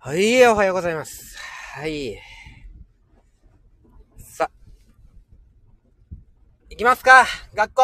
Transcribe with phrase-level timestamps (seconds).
[0.00, 1.36] はい、おはようございます。
[1.74, 2.16] はい。
[4.16, 4.48] さ、
[6.70, 7.82] 行きますか学校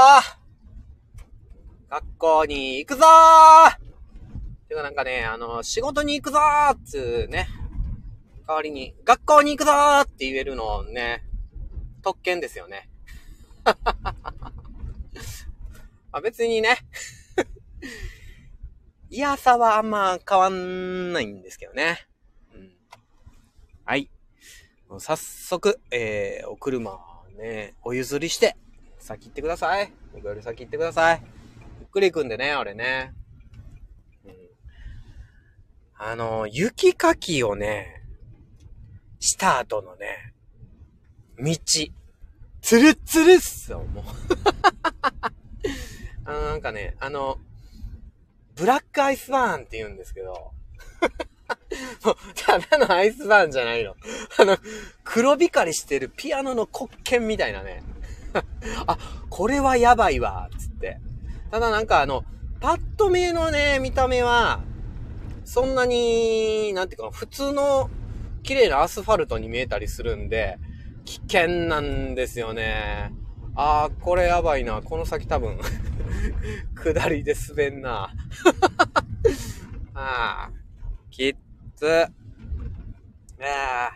[1.90, 3.77] 学校に行くぞー
[4.69, 7.48] てかなんかね、あの、仕事に行くぞーっつうね、
[8.46, 11.24] 代わりに、学校に行くぞーって言えるのね、
[12.00, 12.88] 特権ですよね。
[13.64, 13.74] ま
[16.12, 16.78] あ別にね、
[19.14, 22.05] いやさはあんま変わんないんですけどね。
[22.52, 22.72] うん、
[23.84, 24.10] はい。
[24.98, 26.98] 早速、えー、お車
[27.38, 28.56] ね、お譲りして、
[28.98, 29.92] 先行ってください。
[30.12, 31.22] 僕より先行ってください。
[31.78, 33.14] ゆっくり行くんでね、俺ね。
[34.24, 34.32] うん、
[35.96, 38.02] あの、雪かきをね、
[39.20, 40.34] した後のね、
[41.38, 41.55] 道、
[42.62, 44.05] つるつるっすよ、もう。
[46.27, 47.38] あの、なんかね、あの、
[48.56, 50.52] ブラックアイスバーンって言うんですけど、
[52.04, 53.96] もう、ただのアイスバーンじゃないの。
[54.38, 54.56] あの、
[55.02, 57.83] 黒光りしてるピアノの黒鍵みたいなね。
[58.86, 60.98] あ、これはやばいわ、つって。
[61.50, 62.24] ただなんかあの、
[62.61, 64.62] パッと見のね、見た目は、
[65.44, 67.91] そんなに、なんていうか、普通の
[68.42, 70.58] 綺麗なアスファルトに見えたりするんで、
[71.05, 73.12] 危険なんですよね。
[73.56, 74.83] あー、これやばいな。
[74.83, 75.58] この先多分、
[76.74, 78.12] 下りで滑んな。
[79.94, 80.50] ああ、
[81.11, 81.36] きっ
[81.77, 81.86] つ。
[81.86, 82.08] あ
[83.41, 83.92] あ、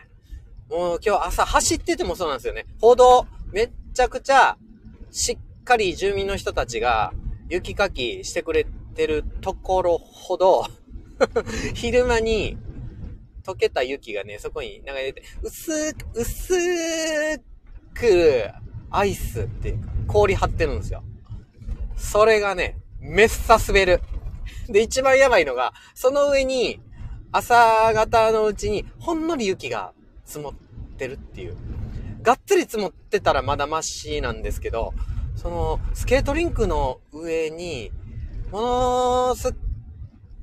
[0.69, 2.65] もう今日朝走っててもそうなんですよね。
[2.79, 4.57] 歩道、めっちゃくちゃ、
[5.11, 7.13] しっかり住民の人たちが
[7.49, 10.65] 雪かきしてくれてるところほど、
[11.75, 12.57] 昼間に
[13.43, 17.39] 溶けた雪がね、そこに流れて、薄く、薄
[17.93, 18.51] く、
[18.91, 21.03] アイスっていうか、氷張ってるんですよ。
[21.97, 24.01] それがね、めっさ滑る。
[24.67, 26.79] で、一番やばいのが、その上に、
[27.31, 29.93] 朝方のうちに、ほんのり雪が
[30.25, 30.53] 積もっ
[30.97, 31.55] てるっていう。
[32.21, 34.93] がっつり積もってたらまだマシなんですけど、
[35.35, 37.91] その、スケートリンクの上に、
[38.51, 39.53] ものすっ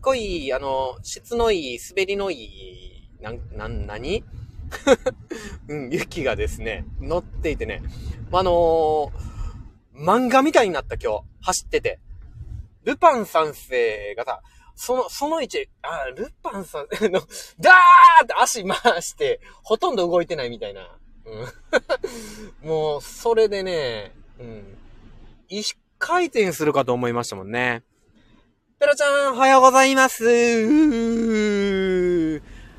[0.01, 4.25] ごい、あの、質のいい、滑りのいい、な、な、何？
[5.69, 7.83] うん、雪がですね、乗っていてね、
[8.31, 9.11] まあのー、
[9.97, 11.99] 漫画みたいになった今日、走ってて。
[12.85, 14.41] ルパン三世がさ、
[14.77, 17.21] その、その位置、あ、ルパンさん、の、
[17.59, 20.97] ダーって足回して、ほとんど動いてないみたいな。
[22.63, 24.79] うん、 もう、それでね、うん。
[25.49, 27.83] 一回転するかと思いましたもんね。
[28.79, 30.25] ペロちゃん、おはようございます。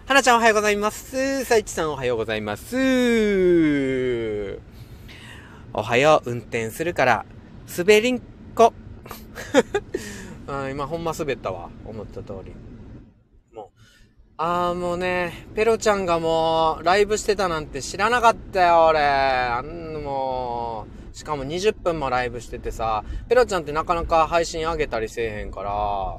[0.07, 1.44] はなちゃん、おはようございます。
[1.44, 2.78] さいちさん、おはようございます。
[5.73, 7.25] おはよう、運転するから、
[7.78, 8.22] 滑りん
[8.56, 8.72] こ。
[10.47, 11.69] あ今ほんま滑ったわ。
[11.85, 12.56] 思った通り。
[13.53, 13.68] もう。
[14.38, 19.01] あーもうね、ペロちゃんがもう、ライブしてたなんて知らなかったよ、俺。
[19.01, 26.18] あんもう、しかも20分もライブしててさ、ペロちゃんってなかなか配信上げたりせえへんから、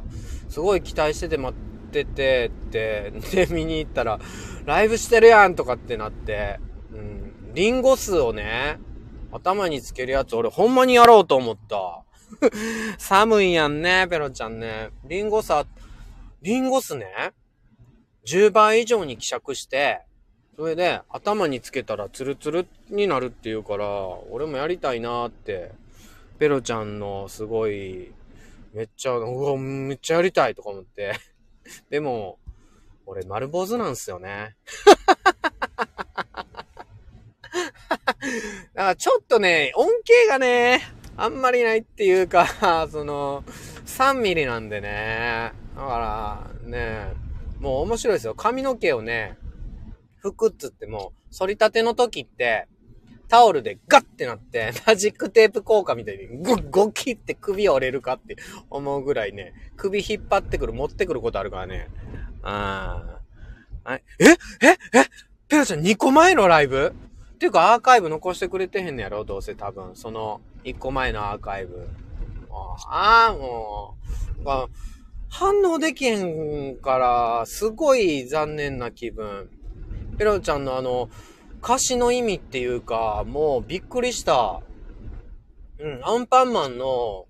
[0.51, 1.57] すごい期待してて待
[1.89, 4.21] ってて、って、で、見に行ったら、
[4.67, 6.61] ライブしてるやんとかってなって、
[6.93, 8.79] うん、リンゴ酢をね、
[9.33, 12.05] 頭につけるやつ俺ほんまにやろうと思った。
[12.99, 14.91] 寒いやんね、ペロちゃんね。
[15.05, 15.53] リンゴ酢、
[16.43, 17.33] リンゴ酢ね、
[18.27, 20.03] 10倍以上に希釈して、
[20.57, 23.87] それで頭につけたらツルツルになるっていうから、
[24.31, 25.73] 俺もやりたいなって、
[26.39, 28.13] ペロちゃんのすごい、
[28.75, 31.15] めっちゃ、うわ、めっちゃやりたいとか思って。
[31.91, 32.39] でも、
[33.07, 34.57] 俺丸坊主なんすよね。
[38.75, 40.83] だからちょっとね、恩恵がね、
[41.17, 42.47] あんまりないっていうか、
[42.91, 43.45] その、
[43.87, 45.53] 3ミリなんでね。
[45.75, 47.13] だから、ね、
[47.61, 48.35] もう面白いですよ。
[48.35, 49.39] 髪の毛をね、
[50.23, 52.69] 拭くっつっても、反り立ての時って、
[53.29, 58.37] タオルでガッてなって、 マジックテープ効果みたいにゴッゴキって首折れるかって
[58.71, 61.89] 思うぐらいね、首引っ張ってくる、持ってくることあるからね。
[62.43, 63.21] あ
[63.85, 63.95] あ。
[64.19, 64.27] え
[64.61, 65.05] ええ
[65.49, 66.95] ペロちゃん2個前のライブ？
[67.35, 69.25] っていうかアーカイブ残してくれてへんのやろ？
[69.25, 69.97] どうせ多分。
[69.97, 71.89] その、1個前のアーカイブ。
[72.51, 73.97] ああ、も
[74.45, 74.49] う。
[74.49, 74.67] あ、
[75.31, 79.49] 反応できへんから、すごい残念な気分。
[80.19, 81.09] ペロちゃんのあの、
[81.63, 84.61] 歌詞の意味っていうか、もうびっくりした。
[85.79, 87.27] うん、アンパンマンの、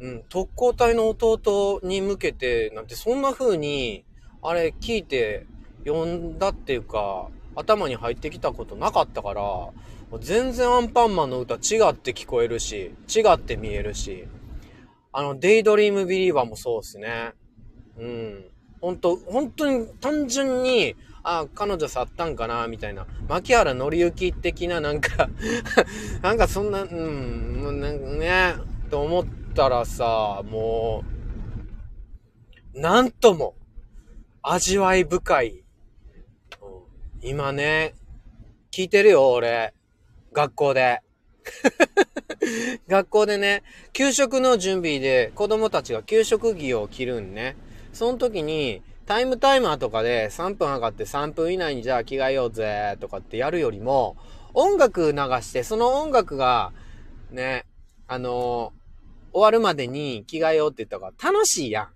[0.00, 4.04] うん、特攻隊の弟に向けて、なんてそんな風に、
[4.42, 5.46] あれ聞いて
[5.84, 9.42] 読んだっていうか、頭に入ってきたことなかったから、
[10.20, 14.26] 全然アンパンマンの歌違って聞こえるし、違って見えるし、
[15.12, 17.32] あの、デイドリームビリーバーもそうっすね。
[17.98, 18.44] うん。
[18.80, 20.94] 本当本当に単純に、
[21.30, 23.06] あ、彼女去ったんかな、みたいな。
[23.28, 25.28] 牧原紀之的ななんか
[26.22, 28.54] なんかそんな、うん、もうなんかね、
[28.90, 31.04] と思ったらさ、も
[32.74, 33.54] う、なんとも、
[34.42, 35.64] 味わい深い。
[37.20, 37.94] 今ね、
[38.70, 39.74] 聞いてるよ、俺。
[40.32, 41.02] 学校で。
[42.88, 47.56] 学校でね、給食の準備で子供たちが給食着を着るんね。
[47.92, 54.18] その時に、タイムタイマーとかで3分上がって3分以内にじゃあ着替えようぜとかってやるよりも、
[54.52, 56.74] 音楽流して、その音楽が、
[57.30, 57.64] ね、
[58.06, 61.88] あのー、終わるまでに着替えようって言った方が楽しいやん。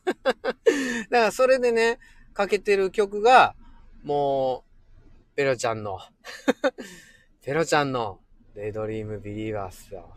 [1.10, 1.98] だからそれでね、
[2.32, 3.54] かけてる曲が、
[4.02, 4.64] も
[5.34, 5.98] う、ペロちゃんの
[7.44, 8.18] ペロちゃんの、
[8.54, 10.14] デイドリームビリーバースよ。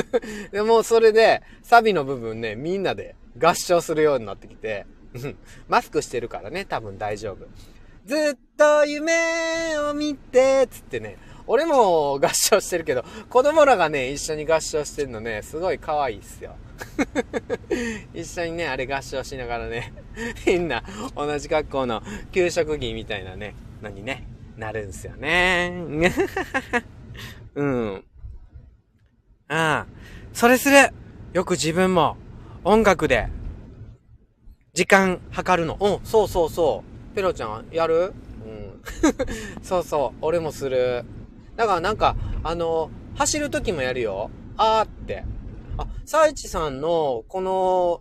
[0.52, 4.84] でもそれで、サビの部分ね、みんなで合唱するようになってきて、
[5.68, 7.46] マスクしてるからね、多分大丈夫。
[8.06, 16.56] ずっと夢を見て、つってね、俺も合唱してるけど、子供らがね、一緒に合唱してるのね、すごい可愛いっすよ。
[18.14, 19.92] 一緒にね、あれ合唱しながらね、
[20.46, 20.82] みんな
[21.14, 24.26] 同じ学校の給食着みたいなね、のにね、
[24.56, 25.72] なるんすよね。
[27.54, 28.04] うん。
[29.48, 29.86] ああ、
[30.32, 30.76] それする
[31.32, 32.16] よく自分も
[32.64, 33.28] 音楽で
[34.74, 35.76] 時間計るの。
[35.78, 36.82] うん、そうそうそ
[37.12, 37.14] う。
[37.14, 38.14] ペロちゃん、やる？
[38.46, 38.82] うん。
[39.62, 41.04] そうそう、俺もする。
[41.56, 44.30] だからなんか、あの、走る時もやるよ。
[44.56, 45.24] あーって。
[45.76, 48.00] あ、サイチさんの、この、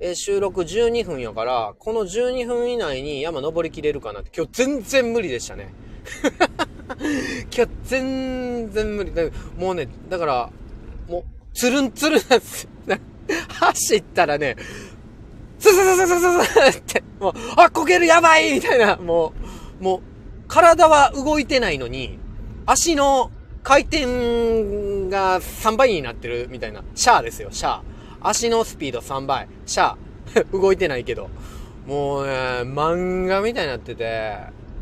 [0.00, 4.32] え収録12分やから、この12分以内に山登りきれるかなって。
[4.36, 5.72] 今日全然無理でしたね。
[7.56, 9.12] 今日全然無理。
[9.56, 10.50] もうね、だから、
[11.08, 11.24] もう、
[11.54, 12.68] つるんつるんなんです。
[13.48, 14.56] 走ったらね、
[15.58, 19.32] スススススススって、もう、あ、こけるやばいみたいな、も
[19.80, 20.00] う、もう、
[20.48, 22.18] 体は動いてないのに、
[22.66, 23.30] 足の
[23.62, 24.06] 回転
[25.08, 26.82] が3倍になってるみたいな。
[26.94, 27.80] シャーですよ、シャー。
[28.20, 29.48] 足のスピード3倍。
[29.66, 29.98] シャー。
[30.52, 31.28] 動いてないけど。
[31.86, 32.32] もうね、
[32.64, 34.36] 漫画みたいになってて、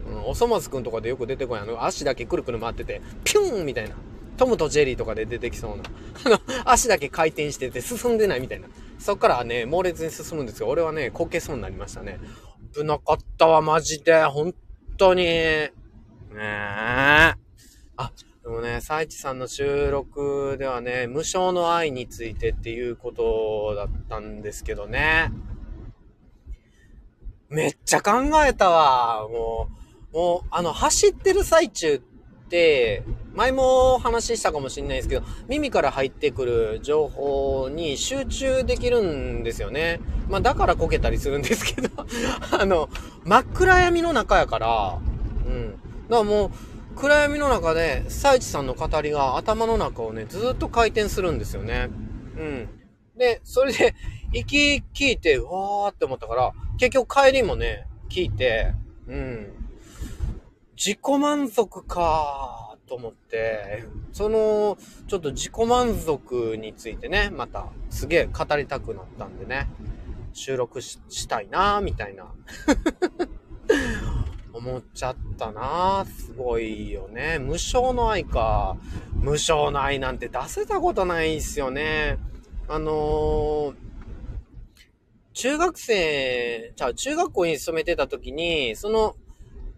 [0.08, 1.60] うん、おそ松くんとかでよく出てこい。
[1.60, 3.94] あの、足だけくるくる回ってて、ピューンみたいな。
[4.36, 5.84] トムとジェリーとかで出てきそうな。
[6.24, 8.68] あの、足だけ回転してて進んでないみたいな。
[8.98, 10.68] そっからね、猛烈に進むんですよ。
[10.68, 12.18] 俺はね、こけそうになりましたね。
[12.74, 14.24] 危なかったわ、マジで。
[14.24, 14.54] 本
[14.96, 15.24] 当に。
[15.24, 15.70] ね
[16.34, 17.34] え。
[17.96, 18.12] あ、
[18.42, 25.32] でもね、サイチさんの収録ではね、無償の愛についてっていうことだったんですけどね。
[27.48, 28.12] めっちゃ考
[28.44, 29.28] えたわ。
[29.28, 29.68] も
[30.12, 32.15] う、もう、あの、走ってる最中って、
[33.34, 40.00] 前も話したかもしれないですけど、耳から入ってくる情報に集中できるんですよね。
[40.28, 41.90] まあだからこけたりするんですけど
[42.58, 42.88] あの、
[43.24, 44.98] 真っ暗闇の中やから、
[45.46, 45.72] うん。
[45.72, 46.50] だからもう、
[46.96, 51.90] 暗闇の中で、サイチさんの語りが頭の中をね、ずっと回転するんですよね。
[52.38, 52.68] うん。
[53.16, 53.94] で、それで、
[54.32, 58.72] 息聞いて、うわーって思ったから、結局帰りもね、聞いて、
[59.06, 59.65] うん。
[60.76, 64.76] 自己満足かと思って、その、
[65.08, 69.68] ちょっと自己満足についてね、またすげえ語りたくなったんでね、
[70.32, 72.26] 収録したいなみたいな。
[74.52, 77.38] 思っちゃったなすごいよね。
[77.38, 78.76] 無償の愛か。
[79.14, 82.18] 無償の愛なんて出せたことないっすよね。
[82.68, 83.74] あのー、
[85.34, 89.16] 中学生、じゃあ中学校に勤めてた時に、その、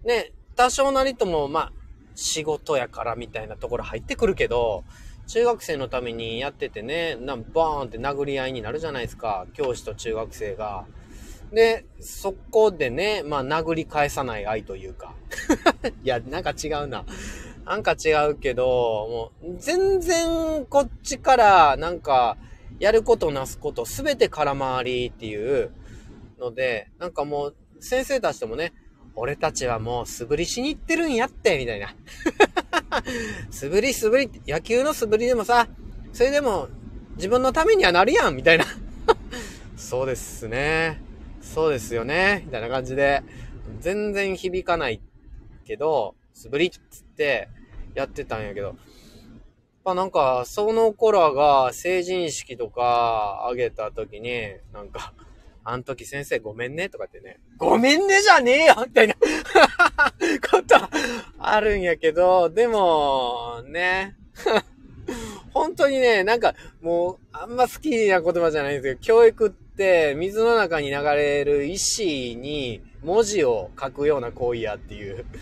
[0.04, 1.72] ね、多少なりとも、まあ、
[2.16, 4.82] 仕事やからみたいなところ入ってくるけど、
[5.28, 9.46] 中学生のためにやっててね、なんバーンって殴り合いになるじゃないですか。
[9.54, 10.84] 教師と中学生が。
[11.52, 15.14] で、そこでね、まあ殴り返さない愛というか。
[16.02, 17.04] いや、なんか違うな。
[17.64, 22.36] なんか違うけど、もう全然こっちからなんか
[22.80, 25.70] やることなすことすべて空回りっていう
[26.40, 28.72] ので、なんかもう先生たちともね、
[29.18, 31.94] 俺たちはもう素振りしに行ってるんやって、みたいな。
[33.50, 35.68] 素振り素振り、野球の素振りでもさ、
[36.12, 36.68] それでも
[37.16, 38.64] 自分のためにはなるやん、みたいな。
[39.76, 41.00] そうですね。
[41.42, 42.42] そうですよね。
[42.46, 43.22] みたいな感じで、
[43.80, 45.00] 全然響かない
[45.64, 47.48] けど、素振りっつって
[47.94, 48.76] やってたんやけど、
[49.84, 55.12] まあなんか、その頃が成人式とかあげた時に、なんか、
[55.70, 59.14] あん時先生ごめんねとかってね、ごめんねじゃねえよみたいな
[60.50, 60.76] こと
[61.38, 64.16] あるんやけど、でも、ね、
[65.52, 75.26] 本当にね、なんかもうあんま好きな言葉じゃないんですけど、教育って水の中に流れる石に文字を書くような行為やっていう。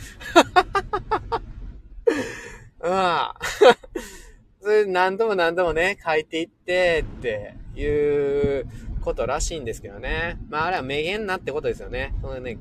[2.83, 3.29] うん。
[4.61, 8.67] それ何度も何度もね、書いていってっていう
[9.07, 10.37] ことらしいんですけどね。
[10.51, 12.13] まああれは名言なってことですよね。
[12.21, 12.59] そのね、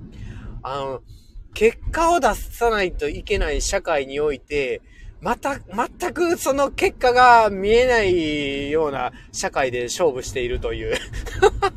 [0.61, 1.01] あの、
[1.55, 4.81] 結果を出さないといけない社会において、
[5.21, 10.95] また、全くその結果が見えないような社会で勝負しているという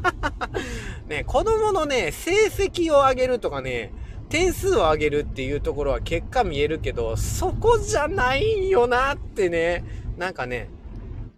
[1.09, 3.95] ね、子供のね、成績を上げるとかね、
[4.29, 9.83] 点数を上げるっていうところは結果見えるけど、そこじゃないよなってね、
[10.19, 10.69] なんかね、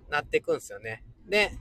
[0.08, 1.04] なってくんすよね。
[1.30, 1.52] で、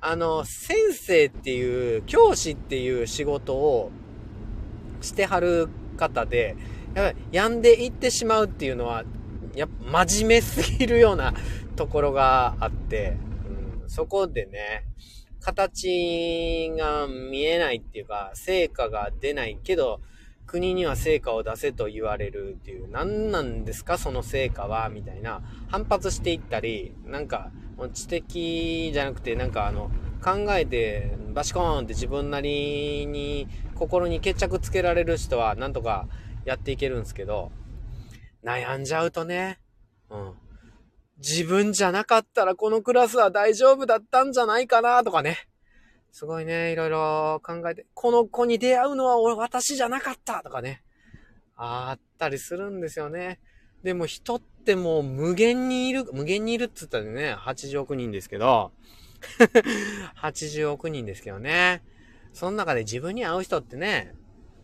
[0.00, 3.90] あの、先生っていう、教師っていう仕事を
[5.00, 6.56] してはる方で、
[6.94, 9.04] やっぱり病んでいってしまうっていうのは、
[9.54, 11.32] やっぱ真面目すぎるような
[11.76, 13.16] ところがあって、
[13.82, 14.84] うん、そこでね、
[15.40, 20.00] 形が見えないっていうか、成果が出ないけど、
[20.46, 27.50] 国には成果を出せと言われるっていう、何なんですかその成果はみたいな、反発していったり、なんか、
[27.92, 29.90] 知的じゃなくて、なんかあの、
[30.22, 36.06] 考えて、バシコーンって自分なりに心に決着つけられる人は、なんとか
[36.44, 37.52] やっていけるんですけど、
[38.42, 39.58] 悩んじゃうとね、
[40.10, 40.34] うん。
[41.18, 45.48] 自分じゃなかったらこのクラスは大丈夫だったんじゃないかなとかね。
[46.12, 50.82] すごいね、いろいろ考えて、この子に出会うのは俺、私じゃなかったとかね。
[51.56, 53.40] あったりするんですよね。
[53.84, 58.72] でも人ってもう無限にいる、無限にいるっつったらね、80億人ですけど、
[60.20, 61.82] 80億人ですけどね。
[62.32, 64.14] その中で自分に会う人ってね、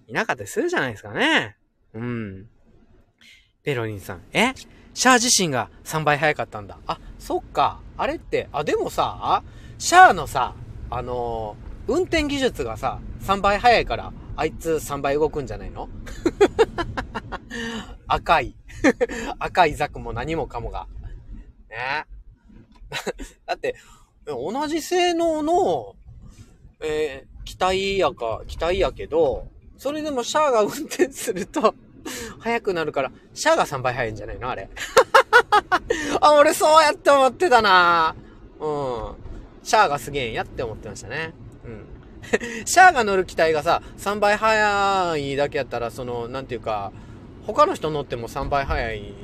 [0.06, 1.56] いなかったりするじゃないですかね。
[1.92, 2.48] うん。
[3.62, 4.22] ペロリンさん。
[4.32, 4.54] え？
[4.94, 6.78] シャア自身が3倍早かったんだ。
[6.86, 7.80] あ、そっか。
[7.98, 9.42] あれって、あ、でもさ、
[9.78, 10.54] シャアのさ、
[10.88, 15.90] あのー、運転技術がさ、3倍早いから、あいつ3倍動くんじゃないの？
[18.08, 18.56] 赤い。
[19.38, 20.86] 赤いザクも何もかもが。
[21.68, 22.06] ね。
[23.46, 23.74] だって、
[24.26, 25.96] 同じ性能の、
[26.80, 31.74] えー、機体やか、機体やけど、それでもシャアが運転すると
[32.40, 34.68] 速くなるから、シャアが3倍速いんじゃないのあれ。
[36.20, 38.14] あ、俺そうやって思ってたな
[38.60, 39.14] うん。
[39.62, 41.32] シャアがすげえんやって思ってましたね。
[41.64, 41.86] うん。
[42.66, 46.92] シャアが乗る機体がさ、3倍速いだけやったら、その、なんていうか、
[47.46, 49.14] 他の人乗っても3倍速い、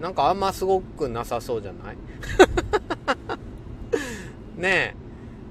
[0.00, 1.96] なんかあんますごくなさそうじゃない？
[4.60, 5.06] ねえ。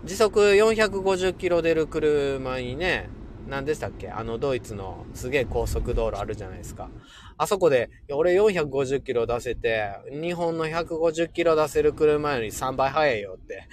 [0.05, 3.10] 時速450キロ出る車にね、
[3.48, 4.10] 何でしたっけ？
[4.10, 6.89] あのドイツのすげえ高速道路あるじゃないですか。
[7.38, 13.67] あそこで、俺450キロ出せて、日本の150キロ出せる車より3倍速いよって。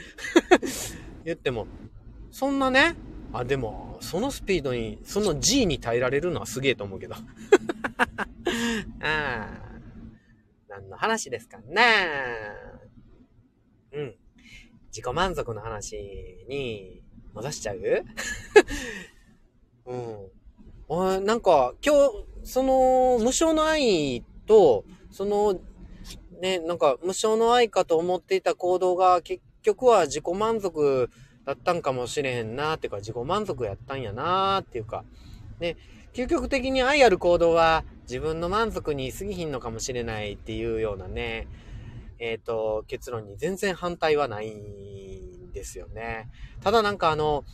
[1.25, 1.67] 言っても、
[2.33, 2.97] そんなね、
[3.33, 7.15] あ、でも、そのスピードに、その G に耐えられるのはすげえと思うけど。
[7.17, 7.21] あ
[9.03, 9.49] あ。
[10.69, 11.83] 何の話ですかね。
[13.93, 14.15] うん。
[14.89, 15.97] 自己満足の話
[16.49, 17.03] に
[17.35, 18.05] 戻しちゃう？
[19.87, 21.25] うん。
[21.25, 25.61] なんか、今日、その、無償の愛と、その、
[26.41, 31.09] ね、なんか、無償の愛かと思っていた行動が、結局は自己満足
[31.45, 35.05] だったんかもしれへんな、っていうか、自己満足やったんやな、っていうか、
[35.61, 35.77] ね、
[36.13, 41.49] 究極的に愛ある行動は、自分の満足に過ぎひんのかもしれないっていうようなね、
[42.19, 46.29] えっ、ー、と、結論に全然反対はないんですよね。
[46.61, 47.45] ただなんかあの、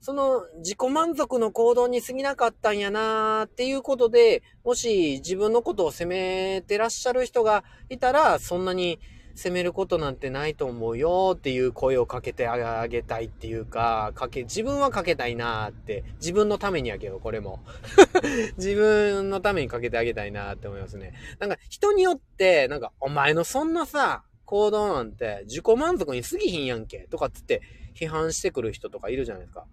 [0.00, 8.98] その自己満足の行動に過ぎなかったんやなーっていうことで、もし自分のことを責めてらっしゃる人がいたら、そんなに
[9.34, 17.60] 責めることなんてないと思うよっていう声をかけてあげたいっていうか、かけ、自分はかけたいなーって、自分のためにやけど、これも。
[18.58, 21.14] 自分のためにかけてあげたいなーって思いますね。
[21.38, 27.62] なんか人によって、なんかお前のそんなさ、行動なんて自己満足に過ぎひんやんけとかつって
[27.94, 29.66] 批判してくる人とかいるじゃないですか。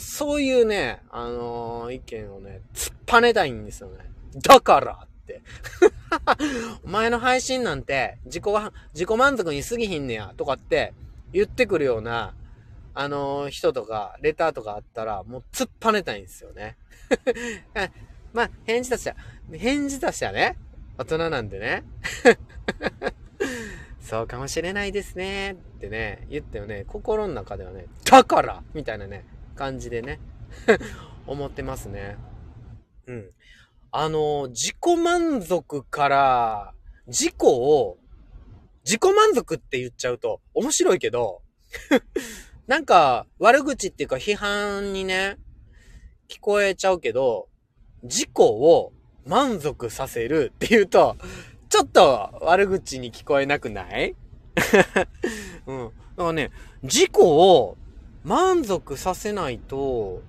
[0.00, 4.10] そういうね、あのー、意見をね、突っぱねたいんですよね。
[4.42, 5.06] だから。
[6.84, 10.94] お前の配信なんて、自己は、自己満足に過ぎひんねや、とかって
[11.32, 12.34] 言ってくるような、
[12.94, 16.76] あのー、人とか、レターとかあったら、もう突っぱねたいんですよね。
[18.32, 19.16] まあ、返事としは、
[19.52, 20.56] 返事としはね、
[20.98, 21.84] 大人なんでね。
[24.00, 25.52] そうかもしれないですね。
[25.52, 29.24] ってね、言ってもね、心の中ではね、だからみたいなね、
[29.56, 30.20] 感じでね
[31.26, 32.16] 思ってますね。
[33.06, 33.30] うん。
[33.98, 36.74] あの、自己満足から、
[37.06, 37.96] 自己を、
[38.84, 41.40] 自己満足って言っちゃうと面白いけど
[42.68, 45.38] なんか、悪口っていうか批判にね、
[46.28, 47.48] 聞こえちゃうけど、
[48.02, 48.92] 自己を
[49.24, 51.16] 満足させるっていうと、
[51.70, 54.14] ちょっと悪口に聞こえなくない？
[55.66, 55.84] うん。
[55.86, 56.50] だからね、
[56.82, 57.78] 自己を
[58.24, 60.20] 満足させないと、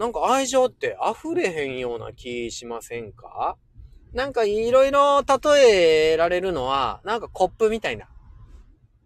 [0.00, 3.58] なんか愛情って溢れへんような気しませんか？
[4.14, 8.08] なんかいろいろ例えられるのは、なんかコップみたいな。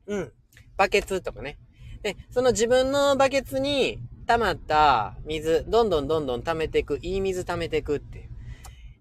[0.06, 0.32] うん。
[0.76, 1.58] バケツとかね。
[2.02, 3.98] で、その自分のバケツに
[4.28, 7.00] 溜まった水、どんどんどんどん溜めていく。
[7.02, 8.22] いい水溜めていくってい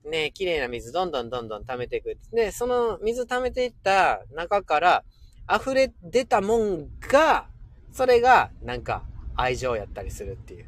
[0.03, 0.09] う。
[0.09, 2.17] ね、綺麗な水どんどんどんどん溜めていく。
[2.31, 5.03] で、その水溜めていった中から
[5.47, 7.45] 溢れ出たもんが、
[7.91, 9.03] それがなんか
[9.35, 10.65] 愛情やったりするっていう。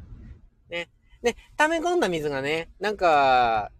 [1.26, 3.72] で、溜め込んだ水がね、なんか、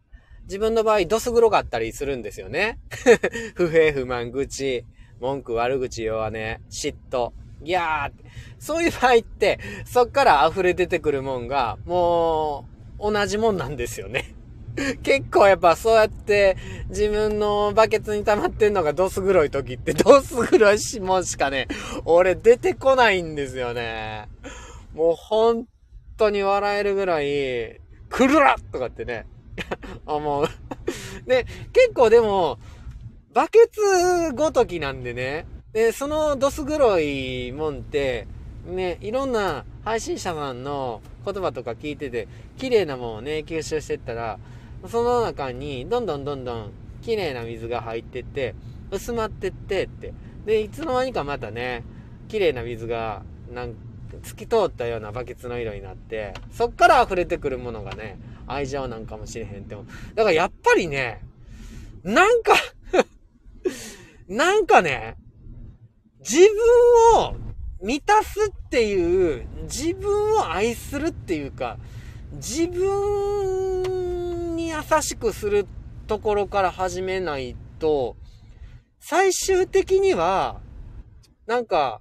[0.47, 2.81] 自分の場合、どす黒かったりするんですよね。
[3.55, 4.85] 不平不満、愚痴、
[5.21, 7.31] 文句、悪口、弱音、嫉妬、
[7.63, 8.25] ギャーって。
[8.59, 12.67] そういう場合って、そっから溢れ出てくるもんが、も
[12.99, 14.35] う、同じもんなんですよね。
[15.05, 16.57] 結構やっぱそうやって
[16.89, 21.69] 自分のバケツに溜まってんのがドス黒い時ってドス黒いしもしかね、
[22.05, 24.29] 俺出てこないんですよね。
[24.93, 25.67] もう本
[26.17, 29.27] 当に笑えるぐらい、くるらとかってね、
[30.07, 30.47] 思う。
[31.27, 32.59] で、結構でも、
[33.33, 38.27] バケツごときなんでね、で、そのドス黒いもんって、
[38.67, 44.39] ね、いろんな配信者さんの言葉とか聞いてて、綺麗なもんをね、吸収してったら、
[44.89, 46.71] その中に、どんどんどんどん
[47.03, 48.55] 綺麗な水が入ってって、
[48.91, 50.15] 薄まってってって。
[50.47, 51.85] で、いつの間にかまたね、
[52.29, 53.75] 綺麗な水が、なん
[54.23, 59.85] 透き通ったようなバケツの色になって、そっから溢れてくるものがね、愛情なんかもしれへんっても。
[60.15, 61.23] だからやっぱりね、
[62.03, 62.55] なんか
[64.29, 65.17] なんかね、
[66.21, 67.37] 自分を
[67.83, 71.79] 満たすっていう、自分を愛するっていうか、
[72.33, 75.67] 自分に優しくする
[76.07, 78.17] ところから始めないと、
[78.99, 80.61] 最終的には、
[81.47, 82.01] なんか、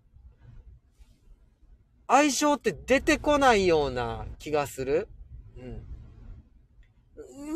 [2.07, 5.09] 愛情って出てこないような気がする。
[5.57, 5.83] うん。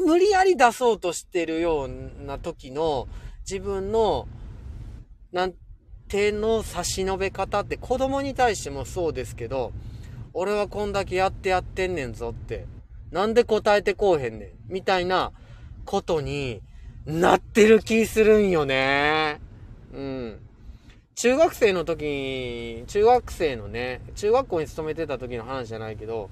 [0.05, 3.07] 無理やり出そうとしてるような時の
[3.49, 4.27] 自分の、
[5.31, 5.53] なん
[6.07, 9.71] 手の差し伸べ方って子供に対してもそうですけど、
[10.33, 12.65] 俺はこんだけやってやってんねんぞって、
[13.11, 15.31] なんで答えてこうへんねん、みたいな
[15.85, 16.61] ことに
[17.05, 19.39] なってる気するんよね。
[19.93, 20.39] うん。
[21.19, 26.29] 中学生の時、中学生のね、中学校に勤めてた時の話じゃないけど、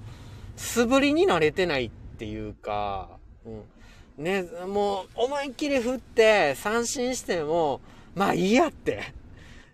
[0.56, 3.10] 素振りに慣れてないっていうか、
[3.46, 4.24] うん。
[4.24, 7.82] ね、もう、思いっきり振って、三振しても、
[8.16, 9.14] まあいいやって。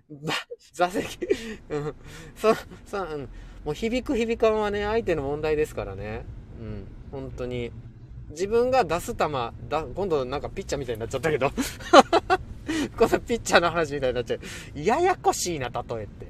[0.73, 1.19] 座席、
[1.69, 1.95] うん。
[2.35, 2.55] そ、
[2.87, 3.29] そ、う。
[3.65, 6.25] もう響く響かんはね、相手の問題ですからね。
[6.59, 6.87] うん。
[7.11, 7.71] 本当に。
[8.31, 9.27] 自分が出す球、
[9.69, 11.51] だ、今度なんかピッチャーみたいになっちゃったけど。
[12.97, 14.39] このピッチャーの話みたいになっちゃう。
[14.75, 16.27] ややこしいな、例えって。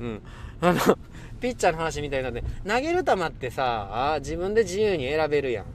[0.00, 0.22] うん。
[0.60, 0.80] あの、
[1.40, 5.66] ピッチャーの話みたいなんで、投げる球ってさ、自分で自由に選べるやん。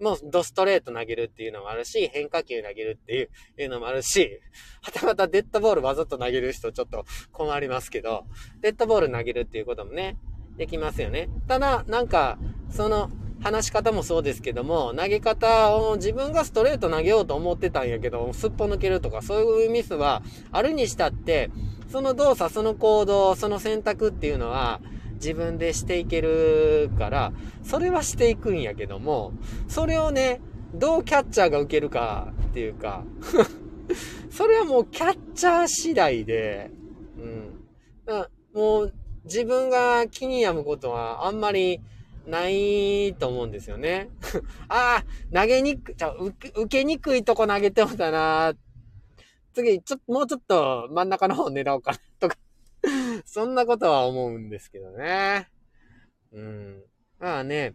[0.00, 4.40] もう、ドストレート投げるっていうのもあるし、変化球投げるっていういうのもあるし、
[4.80, 8.24] はたまたデッドボールわざと投げる人ちょっと困りますけど、
[8.62, 10.16] デッドボール投げるっていうこともね、
[10.56, 11.28] できますよね。
[11.46, 12.38] ただ、なんか、
[12.70, 13.10] その、
[13.42, 20.22] 話し方もそうですけども、投げ方を自分がストレート投げようと思ってたんやけど、すっぽ抜けるとか、そういうミスは
[20.52, 21.50] あるにしたって、
[21.90, 24.80] その動作、その行動、その選択っていうのは、
[25.14, 29.32] 自分でしていけるから、それはしていくんやけども、
[29.68, 30.40] それをね、
[30.74, 33.02] どうキャッチャーが受けるかっていうか
[34.30, 36.70] それはもうキャッチャー次第で、
[37.18, 37.60] うん。
[38.54, 41.80] もう自分が気に病むことはあんまり
[42.26, 44.10] ないと思うんですよね。
[44.68, 45.04] ああ、
[45.34, 48.54] 投げにく、じゃ受けにくいとこ投げてもたな。
[49.52, 52.36] 次、ちょっと、もうちょっと真ん中の方を狙おうかな、とか
[53.24, 55.48] そんなことは思うんですけどね。
[56.32, 56.84] うん。
[57.18, 57.74] まあね、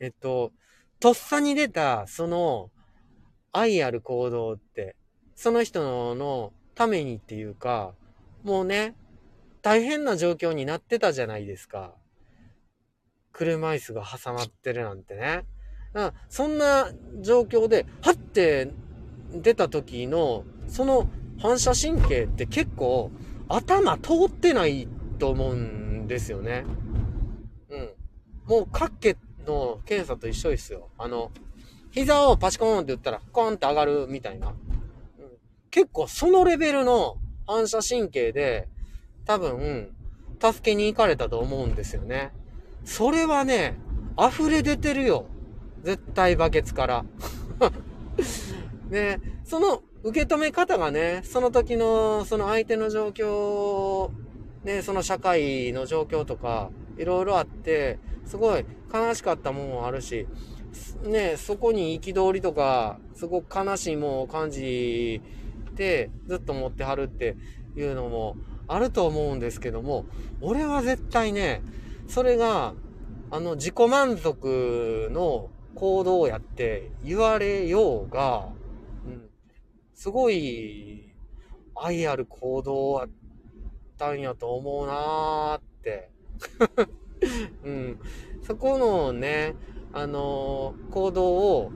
[0.00, 0.52] えっと、
[1.00, 2.70] とっさに出た、その、
[3.52, 4.96] 愛ある行動って、
[5.34, 7.94] その人のためにっていうか、
[8.42, 8.94] もうね、
[9.62, 11.94] 大変な状況になってたじゃないですか。
[13.36, 15.44] 車椅子が挟まってるなんてね。
[16.30, 18.70] そんな状況で、はって
[19.30, 23.10] 出た時の、その反射神経って結構
[23.48, 26.64] 頭通ってないと思うんですよね。
[27.68, 27.90] うん。
[28.46, 30.88] もう、角家の検査と一緒ですよ。
[30.96, 31.30] あの、
[31.90, 34.48] 膝をパチコーンって言ったら、コーンって上がるみたいな。
[34.48, 34.54] うん、
[35.70, 38.68] 結構そのレベルの反射神経で、
[39.26, 39.94] 多分、
[40.40, 42.32] 助けに行かれたと思うんですよね。
[42.86, 43.74] それはね、
[44.16, 45.26] 溢れ出てるよ。
[45.82, 47.04] 絶対バケツから。
[48.88, 54.10] ね、その受け止め方がね、その時の、その相手の状況、
[54.62, 60.28] ね、その社会の状況とか、いろいろあって、すごい悲しかったもんもあるし、
[61.02, 65.20] ね、そこに憤りとか、すごく悲しいもんを感じ
[65.74, 67.36] て、ずっと持ってはるって
[67.76, 68.36] いうのも
[68.68, 70.04] あると思うんですけども、
[70.40, 71.62] 俺は絶対ね、
[72.08, 72.74] それが、
[73.30, 78.48] あの、自己満足の行動やって言われようが、
[79.04, 79.28] うん、
[79.94, 81.12] すごい
[81.74, 83.08] 愛ある行動やっ
[83.98, 86.10] たんやと思うなーって。
[87.64, 88.00] うん。
[88.42, 89.54] そこのね、
[89.92, 91.72] あのー、行動を、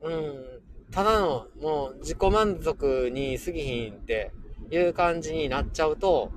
[0.00, 4.32] うん、ただの、もう自己満足に過ぎひんって
[4.70, 6.32] いう感じになっちゃうと、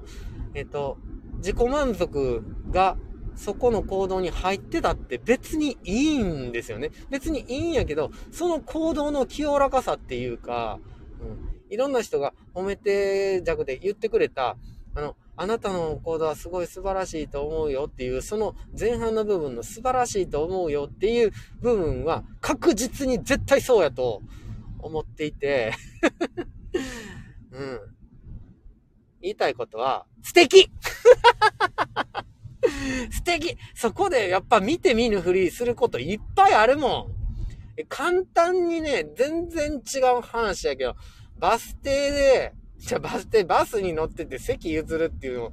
[0.54, 0.98] えっと、
[1.41, 2.97] 自己満足が
[3.36, 6.91] そこの行動に入ってたって別にいいんですよね。
[7.10, 10.80] 別にいいんやけど、その行動の清らかさっていうか、
[11.19, 14.58] うん、いろんな人が褒めて弱で言ってくれた、
[14.93, 24.21] あの、あなたの行動はすごい素晴らしいと思うよっていう、その前半の部分の素晴らしいと思うよっていう部分は確実に絶対そうやと
[24.80, 25.73] 思っていて
[27.51, 27.80] うん。
[29.22, 30.72] 言いたいことは、素敵
[33.12, 37.22] 素敵そこでやっぱ見て見ぬふりすることいっぱいあるもん。
[37.88, 40.96] 簡単にね、全然違う話やけど、
[41.38, 45.52] バス停で、じゃバス停、バスに乗ってて席譲るっていうの、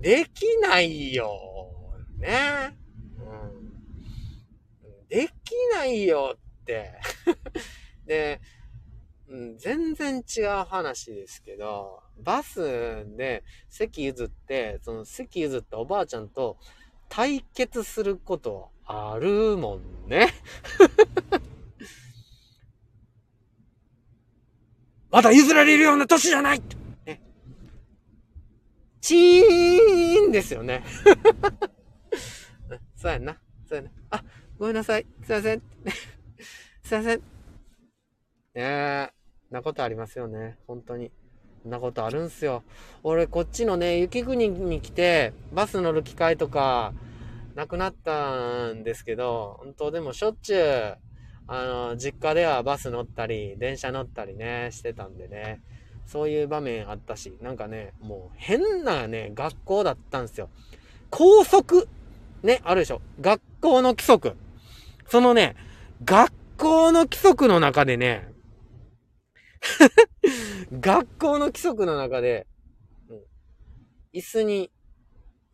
[0.00, 1.30] できないよ。
[2.18, 2.76] ね。
[3.18, 3.72] うん。
[5.08, 6.92] できないよって。
[8.06, 8.40] で、
[9.28, 16.56] うん、全然違う話ですけど、バスで席譲って、その席譲ったおばあちゃんと
[17.08, 20.28] 対決することあるもんね。
[25.10, 26.62] まだ譲られるような年じゃない
[27.04, 27.20] ね。
[29.00, 30.84] チーンですよね。
[32.94, 33.36] そうやんな。
[33.68, 33.90] そうやな。
[34.10, 34.22] あ、
[34.58, 35.06] ごめんなさい。
[35.24, 35.62] すいません。
[36.84, 37.18] すいません。
[37.18, 37.24] ね
[38.54, 39.10] え。
[39.50, 40.58] なことありますよね。
[40.66, 41.10] 本当に。
[41.64, 42.62] なことあるんすよ。
[43.02, 46.92] 俺、こっちのね、雪国に来て、バス乗る機会とか、
[47.54, 50.98] なくなったんですけど、本当でもしょっちゅう、
[51.46, 55.60] あの、実家ではバス乗ったり、電車乗ったりね、してたんでね、
[56.06, 60.48] そういう場面あったし、なんかね、もう変なね、学校だったんですよ。
[61.10, 61.88] 校則
[62.42, 63.02] ね、あるでしょ。
[63.20, 64.36] 学校の規則。
[65.08, 65.56] そのね、
[66.04, 68.32] 学校の規則の中でね、
[70.72, 72.46] 学校の規則の中で、
[74.12, 74.70] 椅子に、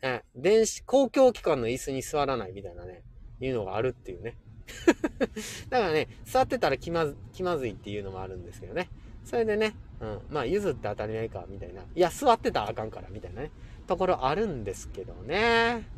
[0.03, 3.03] え、電子、公共機関の椅子に座らないみたいなね、
[3.41, 4.37] いうのがあるっていうね。
[5.69, 8.89] だからね、座ってたら気まず、気まずいっていうのもあるんですけどね。
[9.25, 11.83] それでね、うん、まあ譲って当たり前か、みたいな。
[11.83, 13.51] いや、座ってたらあかんから、みたいなね、
[13.87, 15.89] ところあるんですけどね。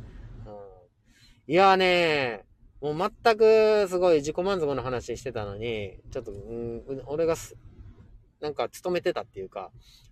[0.46, 2.44] うん、いやね、
[2.80, 7.36] もう全くすごい自己満足の話してたのに、ちょっと、うん、俺が
[8.40, 9.70] なんか勤めてたっていうか、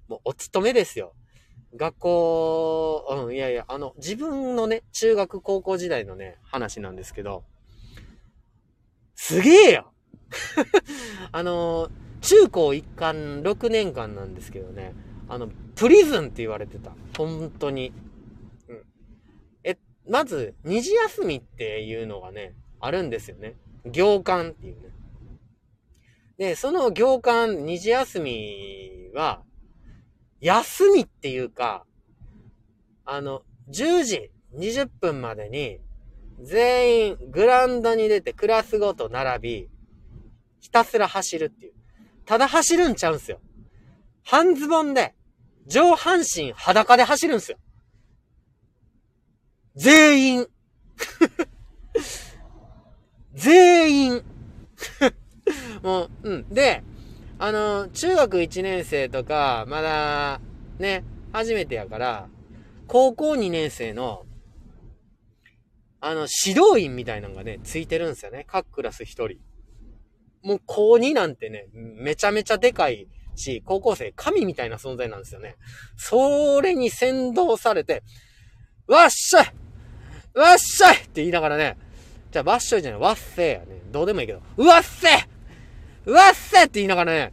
[0.08, 1.14] もうお勤めですよ。
[1.74, 7.44] 学校、うん、いやいや、あの、自分のね、中学高校時代のね、話なんですけど、
[9.14, 9.92] すげえよ
[11.32, 14.94] あの、中高一貫6年間なんですけどね、
[15.28, 16.92] あの、プリズンって言われてた。
[17.16, 17.92] 本当に。
[18.68, 18.82] うん。
[19.64, 19.76] え、
[20.08, 23.56] まず、二次休みっていうのがね、あるんですよね。
[23.84, 24.95] 行間っていうね。
[26.38, 29.42] で、その行間、二次休みは、
[30.40, 31.86] 休みっていうか、
[33.06, 35.80] あの、10時20分までに、
[36.42, 39.68] 全員グラウンドに出てクラスごと並び、
[40.60, 41.72] ひたすら走るっていう。
[42.26, 43.40] ただ走るんちゃうんすよ。
[44.22, 45.14] 半ズボンで、
[45.66, 47.58] 上半身裸で走るんすよ。
[49.74, 50.46] 全員。
[53.32, 54.24] 全員。
[55.82, 56.48] もう、うん。
[56.48, 56.82] で、
[57.38, 60.40] あの、中学1年生とか、まだ、
[60.78, 62.28] ね、初めてやから、
[62.86, 64.24] 高校2年生の、
[66.00, 68.44] あの、指導員みたいなのがね、ついてるんですよね。
[68.46, 69.38] 各クラス1人。
[70.42, 75.56] もう高2なんてね、めちゃめちゃでかいし、高校生、神みたいな存在なんですよね。
[75.96, 78.02] それに先導されて、
[78.86, 79.52] わっしゃい
[80.34, 81.76] わっしゃいって言いながらね、
[82.30, 83.80] じゃあわっしょいじゃない、わっせやね。
[83.90, 85.08] どうでもいいけど、うわっせ
[86.06, 87.32] うわっせって言いながらね、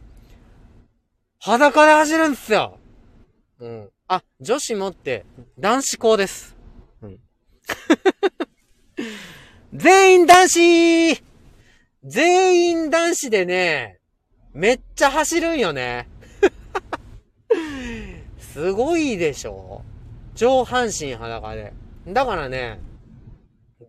[1.38, 2.80] 裸で走るんすよ。
[3.60, 3.88] うん。
[4.08, 5.24] あ、女子もって
[5.60, 6.56] 男子校です。
[7.00, 7.20] うん。
[9.72, 11.22] 全員男子
[12.02, 14.00] 全員男子でね、
[14.52, 16.08] めっちゃ走るんよね。
[18.40, 19.84] すごいでしょ
[20.34, 21.72] 上半身裸で。
[22.08, 22.80] だからね、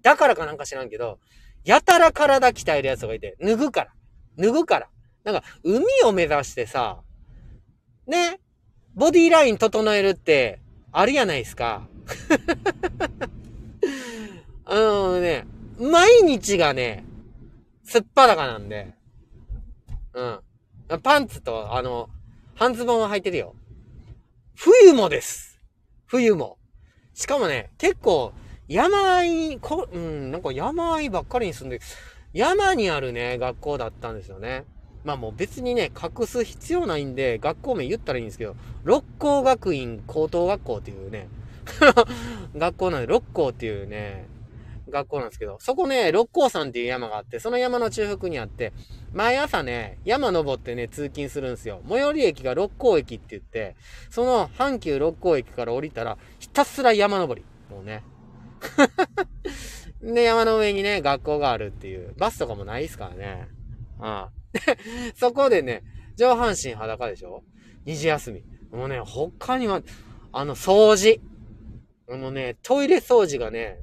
[0.04, 1.18] だからかなんか知らんけど、
[1.64, 3.95] やたら体鍛えるやつがいて、脱ぐから。
[4.38, 4.90] 脱ぐから。
[5.24, 7.02] なんか、海を目指してさ、
[8.08, 8.40] ね、
[8.94, 10.60] ボディライン整えるって、
[10.92, 11.88] あるやないですか。
[14.66, 15.46] あのね、
[15.80, 17.04] 毎日がね、
[17.84, 18.94] すっぱだかなんで、
[20.14, 20.40] うん。
[21.02, 22.10] パンツと、あの、
[22.56, 23.56] 半ズボンは履いてるよ。
[24.56, 25.60] 冬もです。
[26.06, 26.58] 冬も。
[27.14, 28.34] しかもね、結構、
[28.68, 31.80] 山あい、こ、うん、なんか山あいばっかりに住んで、
[32.36, 34.66] 山にあるね、学校だったんですよね。
[35.06, 41.30] まあもう別にね、隠す必要ないんで、学校名言ったらいいんですけど、六甲学院高等学校っていうね、
[42.58, 44.26] 学校なんで、六甲っていうね、
[44.90, 48.74] 学校なんですけど、そこね、六甲山っていう山があって、その山の中腹にあって、
[49.14, 51.82] 毎朝ね、山登ってね、通勤するんですよ。
[51.88, 53.78] 最寄り駅が六甲駅って言って、
[54.10, 57.46] その阪急六甲駅から降りたら、ひたすら山登り。
[57.74, 58.04] もうね。
[60.14, 62.14] で、山の上にね、学校があるっていう。
[62.18, 63.48] バスとかもないですからね。
[64.00, 64.28] うん。
[65.16, 65.84] そこでね、
[66.16, 67.44] 上半身裸でしょ？
[67.86, 68.44] 二次休み。
[68.72, 69.82] もうね、他には、
[70.32, 71.20] あの、掃除。
[72.08, 73.80] あのね、トイレ掃除がね、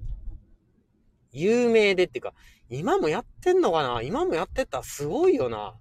[1.32, 2.34] 有名でっていうか、
[2.68, 4.00] 今もやってんのかな？
[4.02, 5.74] 今もやってたすごいよな。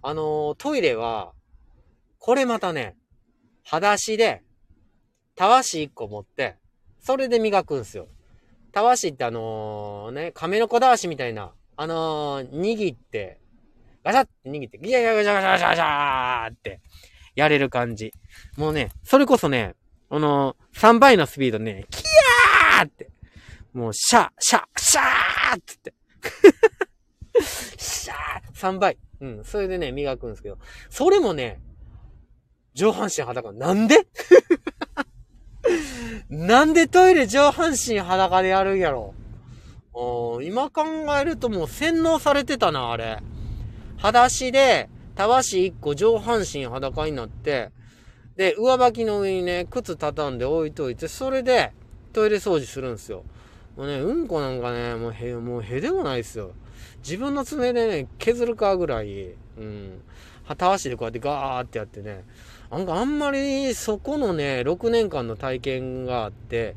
[0.00, 1.34] あの、トイレは、
[2.18, 2.96] これまたね、
[3.62, 4.42] 裸足で、
[5.34, 6.56] たわし一個持って、
[6.98, 8.08] それで磨くんすよ。
[8.72, 13.38] たわしってあのー、ね、亀の子だわしみたいな、あのー、握って、
[14.04, 16.80] ガシャって握って、ギャギャガシャガシャガシャガシャーって、
[17.34, 18.12] やれる感じ。
[18.56, 19.74] もうね、それこそね、
[20.10, 22.02] あのー、3倍のスピードね、キ
[22.76, 23.10] ヤーって、
[23.72, 25.94] もう、シャー、シャー、シャーってって。
[27.78, 28.98] シャー !3 倍。
[29.20, 29.44] うん。
[29.44, 30.58] それでね、磨くんですけど。
[30.90, 31.60] それもね、
[32.74, 33.52] 上半身裸。
[33.52, 34.06] なんで
[36.28, 39.14] なんでトイレ上半身裸でやるんやろ？
[40.42, 40.84] 今考
[41.20, 43.18] えるともう洗脳されてたな、あれ。
[43.98, 47.70] 裸足で、たわし1個上半身裸になって、
[48.36, 51.72] で、上履きの上にね、靴畳んで置いといて、それで
[52.12, 53.24] トイレ掃除するんですよ。
[53.76, 56.52] もうね、うんこなんかね、もうへ、もうへでもないですよ。
[57.04, 60.00] 自分の爪でね、削るかぐらい、うん。
[60.56, 62.24] たわしでこうやってガーってやってね。
[62.72, 66.74] なんかあんまりそこのね、6年間の体験があって、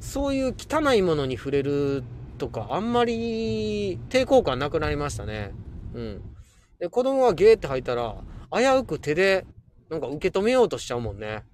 [0.00, 2.02] そういう汚いものに触れる
[2.38, 5.52] とか、あんまり抵抗感なくなりましたね。
[5.92, 6.22] うん。
[6.78, 8.16] で、子供がゲーって吐いたら、
[8.50, 9.44] 危うく手で、
[9.90, 11.44] なんか受け止めようとしちゃうもんね。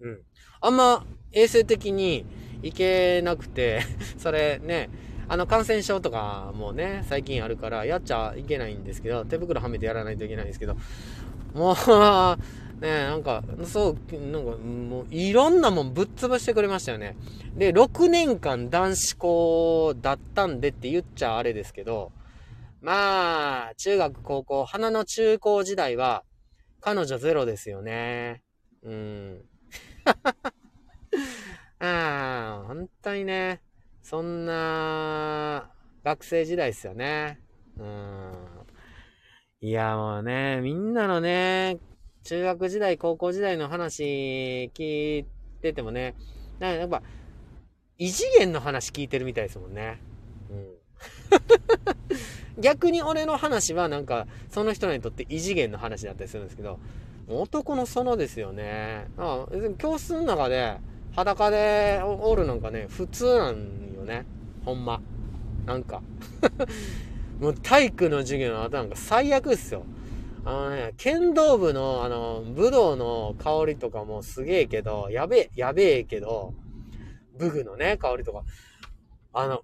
[0.00, 0.20] うん。
[0.60, 2.26] あんま衛生的に
[2.62, 3.80] いけなくて
[4.18, 4.90] それね、
[5.26, 10.76] あの感染症とかもね、最近あるからやっちゃいけないんですけど、手袋はめてやらないといけないんですけど、
[11.54, 17.16] もうね、なんか、そう、なんか、もう、いろんなもんぶっ潰してくれましたよね。
[17.54, 22.10] で、6年間男子校だったんでって言っちゃあれですけど、
[22.80, 26.24] まあ、中学、高校、花の中高時代は、
[26.80, 28.42] 彼女ゼロですよね。
[28.82, 29.42] うん。
[31.78, 33.62] ああ、本当にね、
[34.02, 35.70] そんな、
[36.02, 37.38] 学生時代ですよね。
[37.78, 38.51] うん。
[39.64, 41.78] いや、もうね、みんなのね、
[42.24, 45.24] 中学時代、高校時代の話聞い
[45.60, 46.16] ててもね、
[46.58, 47.00] なんかやっぱ、
[47.96, 50.00] 異次元の話聞いてるみたいですもんね。
[50.50, 50.66] うん。
[52.60, 56.80] 逆に俺の話はなんか、その人にとって異次元の話だったりするんですけど、
[57.28, 59.06] 男の園ですよね。
[59.16, 59.46] あ
[59.78, 60.78] 教室の中で、
[61.14, 64.26] 裸でおるなんかね、普通なんよね。
[64.64, 65.00] ほんま。
[65.66, 66.02] なんか
[67.42, 69.82] もう体育の授業の後なんか最悪っすよ。
[70.44, 76.54] あのね、剣道部のあの、武道の香りとかもすげえけど、やべえ、やべえけど、
[77.40, 78.44] 武具のね、香りとか。
[79.32, 79.62] あの、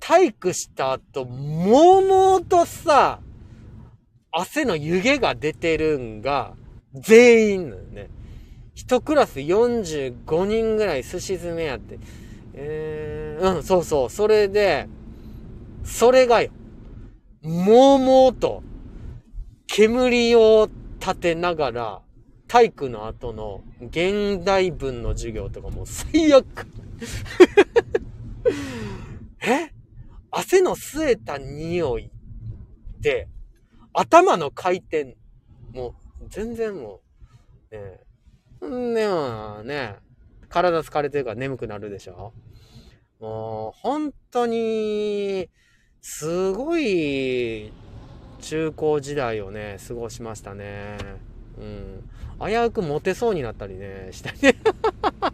[0.00, 3.20] 体育した後、もうもうとさ、
[4.32, 6.54] 汗の湯気が出てるんが、
[6.92, 8.10] 全員のね。
[8.74, 12.00] 一クラス45人ぐらい寿司詰めやって。
[12.54, 14.10] えー、うん、そうそう。
[14.10, 14.88] それで、
[15.84, 16.50] それがよ。
[17.42, 18.62] もうもうと、
[19.66, 20.68] 煙を
[21.00, 22.02] 立てながら、
[22.48, 26.46] 体育の後の現代文の授業とかもう最悪。
[29.42, 29.72] え？
[30.30, 32.10] 汗の吸えた匂い
[33.00, 33.28] で、
[33.92, 35.16] 頭の回転、
[35.72, 37.00] もう全然も
[37.72, 37.74] う、
[38.66, 39.96] ね、んでもね、
[40.48, 42.32] 体疲れてるから眠くなるでしょ？
[43.18, 45.48] もう、本当に、
[46.08, 47.72] すごい、
[48.40, 50.98] 中高時代をね、過ごしましたね。
[51.58, 51.64] う
[52.44, 52.48] ん。
[52.48, 54.54] 危うくモテそうになったりね、したりね。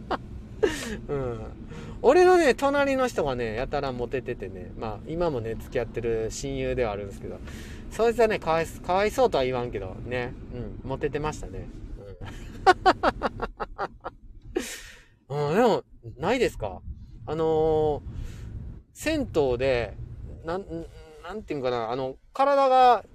[1.07, 1.39] うん。
[2.01, 7.37] 俺のね、隣の人がね、やたらモテててね、まあ、今もね、付き合ってる親友ではあるんですけど、
[7.91, 11.67] そいつはね、かわい、かわいそうとは言わんけど、ね、うん、モテてましたね。
[15.29, 15.37] うん。
[15.49, 15.83] うん、でも、
[16.17, 16.81] ないですか？
[17.27, 18.01] あのー、
[18.91, 20.01] 銭湯で、
[20.43, 20.65] なん、
[21.23, 23.05] なんていうかな、あの、体が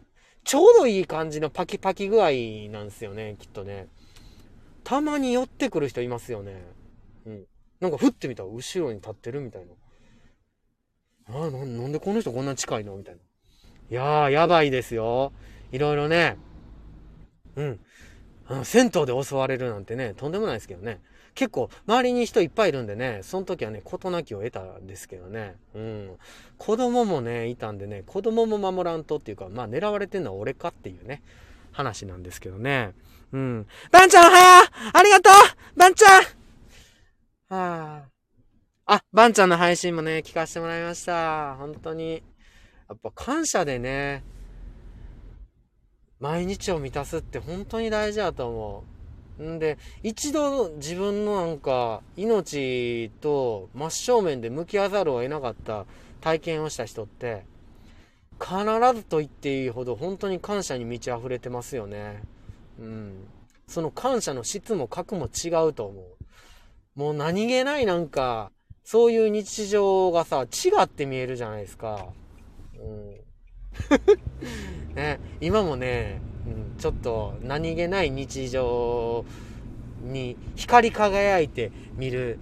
[0.44, 2.30] ちょうどいい感じのパキパキ具合
[2.70, 3.88] なんですよね、きっとね。
[4.84, 6.64] たまに寄ってくる人いますよね。
[7.26, 7.44] うん。
[7.80, 11.36] なんか降ってみたら後ろに立ってるみたいな。
[11.36, 12.96] ああ、なんでこの人こんな近いの？
[12.96, 13.20] みたいな。
[13.90, 15.32] いやー、やばいですよ。
[15.72, 16.38] いろいろね。
[17.56, 17.80] うん。
[18.46, 21.02] あの銭湯で襲われるなんてね、とんでもないですけどね。
[21.34, 25.56] 結構、周りに人いっぱいいるんでね、その時はね、事なきを得たんですけどね。
[25.74, 26.18] うん。
[26.56, 31.22] 子供もね、いたんでね、子供も守らんとっていうか、まあ狙われてんのは俺かっていうね、
[31.72, 32.92] 話なんですけどね。
[33.32, 33.66] うん。
[33.92, 36.22] ばんちゃんおはようありがとうばんちゃん
[37.54, 38.02] は
[38.86, 38.94] あ。
[38.94, 41.56] あ、ばんちゃんの配信もね、聞かせてもらいました。
[41.56, 42.22] 本当に。
[42.88, 44.24] やっぱ感謝でね、
[46.20, 48.97] 毎日を満たすって本当に大事だと思う。
[49.42, 55.86] んで、一度自分のなんか命と真正面で向き合わざるを得なかった
[56.20, 57.44] 体験をした人って、
[58.40, 62.22] 必ずと言っていいほど本当に感謝に満ち溢れてますよね。
[62.78, 63.28] うん。
[63.66, 66.04] その感謝の質も格も違うと思う。
[66.98, 68.50] もう何気ないなんか、
[68.84, 72.06] そういう日常がさ、違って見えるじゃないですか。
[72.80, 73.20] うん。
[74.94, 76.20] ね、今もね、
[76.78, 79.24] ちょっと何気ない日常
[80.02, 82.38] に光り輝いて見る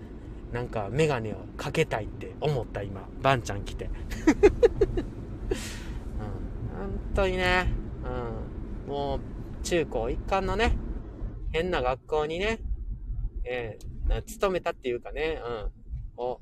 [0.52, 3.08] なんかメガネをかけたいって思った今。
[3.20, 3.92] バンちゃん来て、 うん、
[6.78, 7.66] 本当にね、
[8.86, 9.20] うん、もう
[9.64, 10.76] 中高一貫のね
[11.52, 12.60] 変な学校にね、
[13.44, 15.40] えー、勤めたっていうかね、
[16.16, 16.40] うん、を、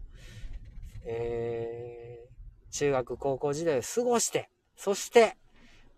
[1.07, 5.37] えー、中学高校時代を過ごしてそして、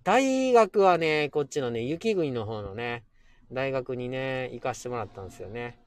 [0.06, 3.02] 大学はね、こっちのね、雪国の方のね、
[3.50, 5.80] 大学にね、行かしてもらったんですよね。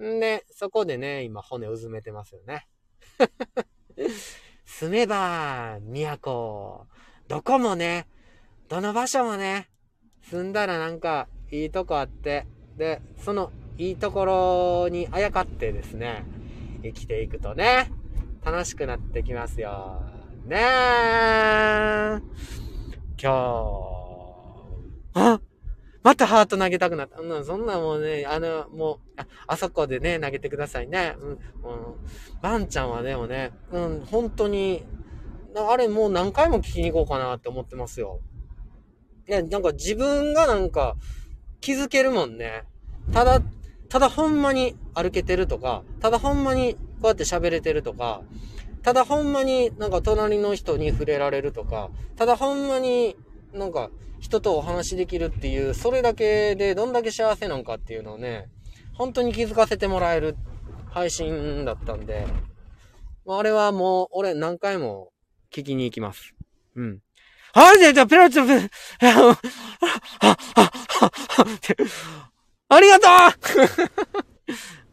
[0.00, 2.68] んで、そこでね、今骨うずめてますよね。
[4.64, 6.86] 住めば、都。
[7.26, 8.06] どこもね、
[8.68, 9.68] どの場所もね、
[10.30, 16.24] 住んだらなんかいいとこあって、で、そのいいところにあやかってですね、
[16.84, 17.90] 生きていくとね、
[18.44, 20.04] 楽しくなってきますよ。
[20.46, 22.69] ねえ。
[23.22, 23.34] 今日、
[25.12, 25.40] あ
[26.02, 27.20] またハート投げたくなった。
[27.20, 31.16] うん、そんなもうね、あの、もう、あ、あそこでね、投げてくださいね。
[31.20, 31.38] うん、うん。
[32.40, 34.86] バンちゃんはでもね、うん、本当に、
[35.54, 38.20] あれもう何回も聞きに行こうかなって思ってますよ。
[39.28, 40.96] いや、なんか自分がなんか
[41.60, 42.64] 気づけるもんね。
[43.12, 43.42] ただ、
[43.90, 48.22] ただほんまに歩けてるとか、ただほんまにこうやって喋れてるとか、
[48.82, 53.16] ただほんまになんか隣の人に触れられるとか、ただほんまに
[53.52, 53.90] なんか
[54.20, 58.48] 人とお話できるっていう、それだけでどんだけ幸せなんかっていうのをね、
[58.94, 60.36] 本当に気づかせてもらえる
[60.90, 62.26] 配信だったんで、
[63.26, 65.10] あれはもう俺何回も
[65.52, 66.34] 聞きに行きます。
[66.76, 67.00] うん。
[67.52, 68.70] はい、じゃあ、ペロチョペ、
[72.68, 73.08] ありがと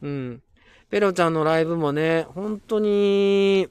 [0.01, 0.41] う うん。
[0.89, 3.67] ペロちゃんのライブもね、本当に、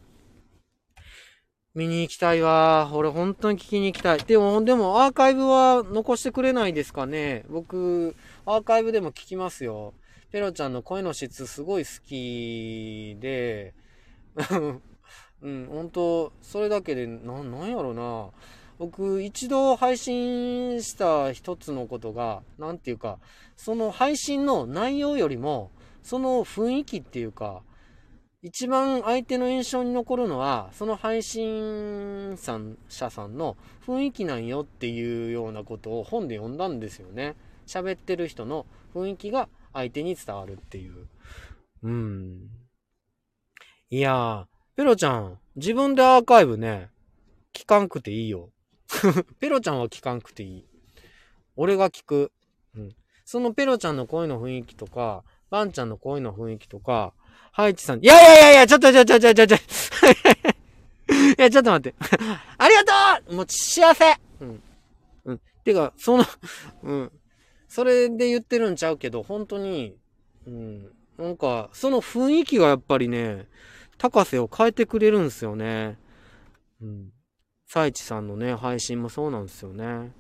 [1.77, 2.91] 見に行きたいわ。
[2.95, 4.19] 俺本当に聞きに行きたい。
[4.21, 7.45] でも、でもアーカイブは残してくれないですかね。
[7.51, 9.93] 僕、アーカイブでも聞きますよ。
[10.33, 13.75] ペロちゃんの声の質すごい好きで、
[15.43, 18.31] うん、本当それだけで、な、なんやろな。
[18.79, 23.19] 僕、一度配信した一つのことが、なんていうか、
[23.55, 25.71] その配信の内容よりも、
[26.03, 27.61] その雰囲気っていうか、
[28.47, 37.35] 一番相手の印象に残るのは、その配信さん、者さんの雰囲気なんよっていうようなことを本で読んだんですよね。
[37.67, 41.09] 喋ってる人の雰囲気が相手に伝わるっていう。
[41.83, 42.49] うん。
[43.91, 46.91] いやー、ペロちゃん、自分でアーカイブね、
[47.53, 48.51] 聞かんくていいよ。
[49.41, 50.65] ペロちゃんは聞かんくていい。
[51.57, 52.31] 俺が聞く。
[52.77, 52.95] うん。
[53.25, 57.13] そのペロちゃんの声の雰囲気とか、バンちゃんの声の雰囲気とか、
[57.53, 59.57] ハイチさん、いやいやいやいや、ちょっとちょっとちょっとちょ、
[61.39, 61.97] いや、ちょっと待って。
[62.59, 62.85] ありが
[63.25, 64.05] とうもう幸せ
[64.41, 64.63] うん。
[65.25, 65.41] うん。
[65.65, 66.25] てか、その、
[66.83, 67.13] うん。
[67.69, 69.97] それで言ってるんちゃうけど、本当に、
[70.47, 73.47] うん、なんか、その雰囲気がやっぱりね、
[73.99, 75.99] 高瀬を変えてくれるんすよね。
[76.81, 77.13] うん。
[77.67, 80.13] サイチさんのね、配信もそうなんですよね。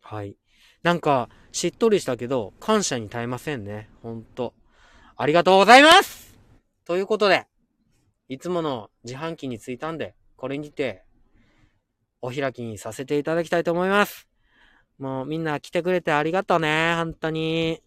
[0.00, 0.36] はい。
[0.82, 3.88] なんか、しっとりしたけど、感謝に耐えませんね。
[4.02, 4.54] ほんと。
[5.16, 6.34] ありがとうございます
[6.84, 7.46] ということで、
[8.28, 11.04] いつもの自販機に着いたんで、これにて、
[12.20, 14.28] お開きにさせていただきたいと思います。
[14.98, 16.94] もうみんな来てくれてありがとうね。
[16.96, 17.80] 本当に。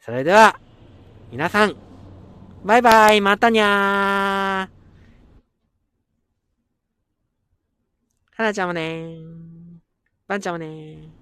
[0.00, 0.58] それでは、
[1.30, 1.76] 皆さん、
[2.64, 4.82] バイバイ、またにゃー。
[8.36, 9.78] はなちゃんもねー。
[10.26, 11.21] ばんちゃんもねー。